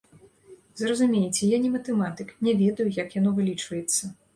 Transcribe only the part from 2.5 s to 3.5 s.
ведаю, як яно